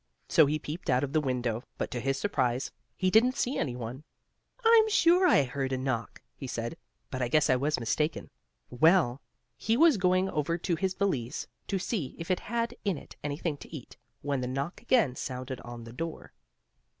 So 0.27 0.47
he 0.47 0.57
peeped 0.57 0.89
out 0.89 1.03
of 1.03 1.13
the 1.13 1.21
window, 1.21 1.63
but 1.77 1.91
to 1.91 1.99
his 1.99 2.17
surprise, 2.17 2.71
he 2.97 3.11
didn't 3.11 3.35
see 3.37 3.55
any 3.59 3.75
one. 3.75 4.03
"I'm 4.65 4.89
sure 4.89 5.27
I 5.27 5.43
heard 5.43 5.71
a 5.71 5.77
knock," 5.77 6.23
he 6.35 6.47
said, 6.47 6.75
"but 7.11 7.21
I 7.21 7.27
guess 7.27 7.51
I 7.51 7.55
was 7.55 7.79
mistaken." 7.79 8.31
Well, 8.71 9.21
he 9.57 9.77
was 9.77 9.97
going 9.97 10.27
over 10.31 10.57
to 10.57 10.75
his 10.75 10.95
valise 10.95 11.45
to 11.67 11.77
see 11.77 12.15
if 12.17 12.31
it 12.31 12.39
had 12.39 12.73
in 12.83 12.97
it 12.97 13.15
anything 13.23 13.57
to 13.57 13.69
eat, 13.71 13.95
when 14.23 14.41
the 14.41 14.47
knock 14.47 14.81
again 14.81 15.15
sounded 15.15 15.61
on 15.61 15.83
the 15.83 15.93
door. 15.93 16.33